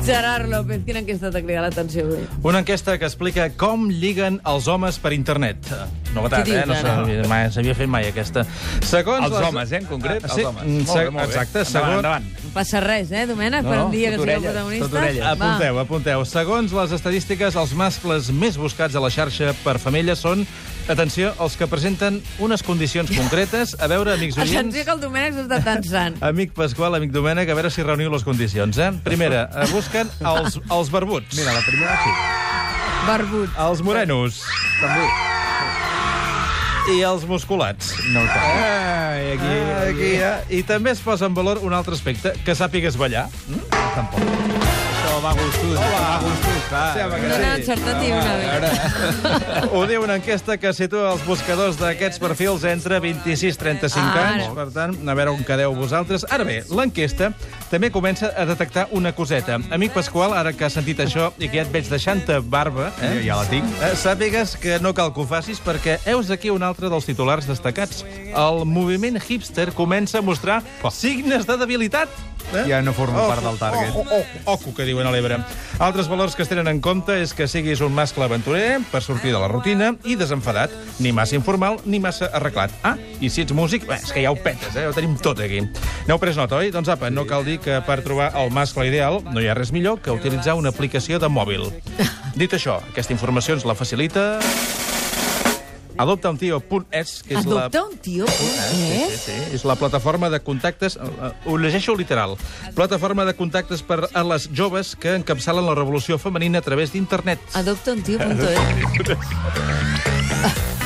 [0.00, 2.22] Gerard López, quina enquesta t'ha cridat l'atenció avui?
[2.48, 5.58] Una enquesta que explica com lliguen els homes per internet.
[6.14, 6.66] Novetat, Què dius, eh?
[6.66, 6.82] No ara?
[6.96, 8.44] s'havia mai- s'havia fet mai, aquesta.
[8.82, 10.64] Segons Els homes, eh, en concret, els Sí, homes.
[10.64, 11.32] mm, Molt bé, molt bé.
[11.32, 11.96] Exacte, Endavant, segons...
[11.96, 12.24] endavant.
[12.52, 14.90] Passa res, eh, Domènec, No, per un dia que sigueu protagonistes.
[14.90, 15.24] tot orelles.
[15.24, 16.24] Apunteu, apunteu.
[16.28, 20.44] Segons les estadístiques, els mascles més buscats a la xarxa per femelles són,
[20.86, 23.72] atenció, els que presenten unes condicions concretes.
[23.80, 24.52] A veure, amics oients...
[24.52, 26.20] Atenció que el Domènec s'està tensant.
[26.32, 28.90] Amic Pasqual, amic Domènec, a veure si reuniu les condicions, eh?
[29.02, 31.32] Primera, eh, busquen els, els barbuts.
[31.38, 32.12] Mira, la primera sí.
[33.08, 33.48] Barbut.
[33.58, 34.42] Els morenos.
[34.82, 35.08] També.
[36.92, 37.92] I els musculats.
[38.12, 38.62] No ho tant.
[38.62, 40.60] Ai, aquí, Ah, aquí, eh?
[40.60, 43.28] I també es posa en valor un altre aspecte, que sàpigues ballar.
[43.94, 44.91] Tampoc.
[45.02, 46.92] Això va a gustos, va a gustos, clar.
[46.94, 47.00] Sí,
[47.32, 48.70] No n'ha encertat ni una vegada.
[49.74, 54.28] Ho diu una enquesta que situa els buscadors d'aquests perfils entre 26 i 35 Ah,
[54.28, 54.44] anys.
[54.46, 54.54] ara.
[54.60, 56.24] Per tant, a veure on quedeu vosaltres.
[56.30, 57.32] Ara bé, l'enquesta
[57.70, 59.58] també comença a detectar una coseta.
[59.74, 63.14] Amic Pasqual, ara que has sentit això i que ja et veig deixant-te barba, eh?
[63.26, 63.66] Ja la tinc.
[63.82, 67.48] Eh, sàpigues que no cal que ho facis perquè heus aquí un altre dels titulars
[67.50, 68.04] destacats.
[68.32, 72.08] El moviment hipster comença a mostrar signes de debilitat.
[72.52, 72.64] Eh?
[72.68, 73.94] Ja no formo part del target.
[73.94, 75.38] Oh, oh, oh, oco, que diuen a l'Ebre.
[75.82, 79.32] Altres valors que es tenen en compte és que siguis un mascle aventurer per sortir
[79.32, 80.74] de la rutina i desenfadat.
[81.02, 82.74] Ni massa informal ni massa arreglat.
[82.86, 84.86] Ah, i si ets músic, bé, és que ja ho petes, eh?
[84.88, 85.62] Ho tenim tot aquí.
[86.06, 86.72] N'heu pres nota, oi?
[86.74, 89.72] Doncs apa, no cal dir que per trobar el mascle ideal no hi ha res
[89.72, 91.70] millor que utilitzar una aplicació de mòbil.
[92.36, 94.36] Dit això, aquesta informació ens la facilita...
[95.96, 97.66] adoptauntío.es, que és la...
[97.66, 98.50] Adopta un tio, Sí,
[99.10, 99.32] sí, sí.
[99.56, 100.96] És la plataforma de contactes...
[100.96, 102.36] eh, eh, Ho llegeixo literal.
[102.74, 107.38] Plataforma de contactes per a les joves que encapçalen la revolució femenina a través d'internet.
[107.54, 108.02] Adopta un.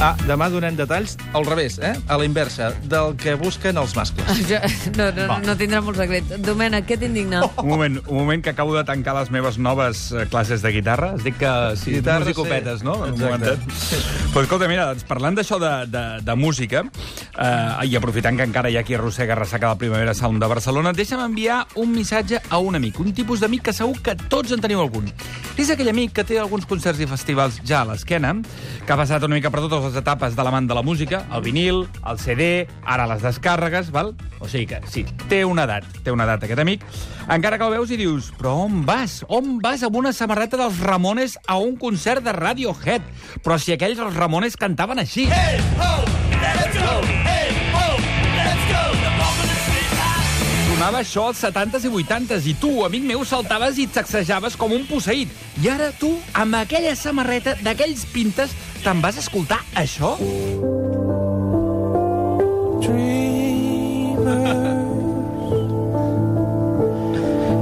[0.00, 1.92] Ah, demà donem detalls al revés, eh?
[2.08, 4.38] A la inversa, del que busquen els mascles.
[4.48, 4.62] Ja,
[4.96, 6.30] no, no, no tindrà molt secret.
[6.40, 7.42] Domènec, què t'indigna?
[7.60, 11.12] Un moment, un moment que acabo de tancar les meves noves eh, classes de guitarra.
[11.18, 12.86] Es dic que sí, Guitarra, musicopetes, sí.
[12.88, 12.94] no?
[13.04, 13.52] En un Exacte.
[13.58, 14.32] momentet.
[14.32, 16.82] Però escolta, mira, doncs, parlant d'això de, de, de música,
[17.36, 20.94] eh, i aprofitant que encara hi ha qui arrossega ressaca la Primavera Sound de Barcelona,
[20.96, 24.64] deixa'm enviar un missatge a un amic, un tipus d'amic que segur que tots en
[24.64, 25.12] teniu algun.
[25.60, 28.32] És aquell amic que té alguns concerts i festivals ja a l'esquena,
[28.86, 31.42] que ha passat una mica per totes les etapes de l'amant de la música, el
[31.46, 34.12] vinil, el CD, ara les descàrregues, val?
[34.42, 36.82] O sigui que, sí, té una edat, té una edat aquest amic,
[37.30, 39.20] encara que el veus i dius, però on vas?
[39.30, 43.06] On vas amb una samarreta dels Ramones a un concert de Radiohead?
[43.44, 45.28] Però si aquells els Ramones cantaven així.
[50.80, 54.72] Sonava això als 70s i 80s i tu, amic meu, saltaves i et sacsejaves com
[54.72, 55.28] un posseït.
[55.60, 58.54] I ara tu, amb aquella samarreta d'aquells pintes,
[58.84, 60.14] te'n vas escoltar això?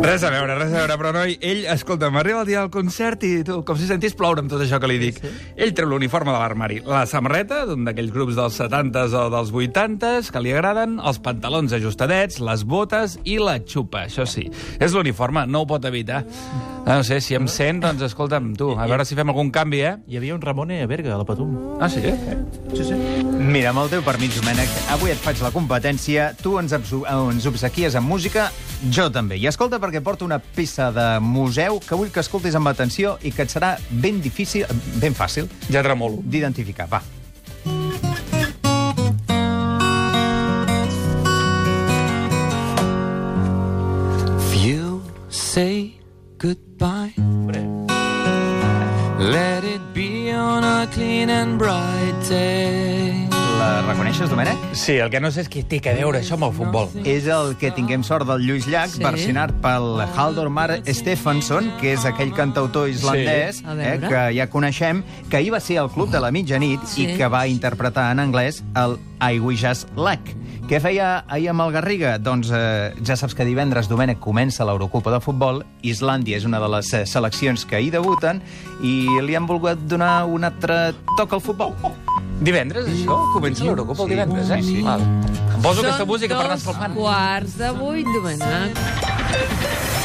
[0.00, 3.24] Res a veure, res a veure, però noi, ell, escolta, m'arriba el dia del concert
[3.26, 5.18] i tu, com si sentís ploure amb tot això que li dic.
[5.56, 10.30] Ell treu l'uniforme de l'armari, la samarreta, d'un d'aquells grups dels 70s o dels 80s
[10.32, 14.46] que li agraden, els pantalons ajustadets, les botes i la xupa, això sí.
[14.78, 16.24] És l'uniforme, no ho pot evitar.
[16.86, 19.82] Ah, No sé, si em sent, doncs escolta'm, tu, a veure si fem algun canvi,
[19.84, 19.92] eh?
[20.08, 21.78] Hi havia un Ramone a Berga, a la Patum.
[21.80, 22.00] Ah, sí?
[22.74, 22.96] Sí, sí.
[23.40, 26.80] Mira, amb el teu permís, Domènec, avui et faig la competència, tu ens, eh,
[27.10, 28.48] ens obsequies amb música,
[28.88, 29.36] jo també.
[29.38, 33.32] I escolta, perquè porto una peça de museu que vull que escoltis amb atenció i
[33.32, 34.66] que et serà ben difícil,
[35.00, 36.22] ben fàcil, Ja tremolo.
[36.24, 36.88] d'identificar.
[36.88, 37.02] Va.
[44.42, 45.94] If you say
[46.38, 47.12] goodbye,
[49.18, 53.29] let it be on a clean and bright day.
[53.60, 54.56] La reconeixes, Domènec?
[54.72, 56.86] Sí, el que no sé és què té que veure això amb el futbol.
[57.04, 58.96] És el que tinguem sort del Lluís Llach, Sí.
[58.96, 59.04] sí.
[59.04, 60.48] versionat pel Haldor
[60.86, 63.64] Stephenson, que és aquell cantautor islandès Sí.
[63.78, 67.02] Eh, que ja coneixem, que ahir va ser al Club de la Mitjanit Sí.
[67.04, 70.20] i que va interpretar en anglès el I Wish Us Luck.
[70.66, 72.16] Què feia ahir amb el Garriga?
[72.18, 75.64] Doncs eh, ja saps que divendres, Domènec, comença l'Eurocopa de Futbol.
[75.82, 78.40] Islàndia és una de les eh, seleccions que hi debuten
[78.82, 81.74] i li han volgut donar un altre toc al futbol.
[82.40, 83.16] Divendres, això?
[83.34, 84.62] Comença l'Eurocopa el divendres, eh?
[84.64, 84.82] Sí, sí.
[84.86, 85.02] Val.
[85.04, 86.94] Em poso aquesta Són música per anar dos escalfant.
[86.96, 89.99] quarts de vuit, Domènec.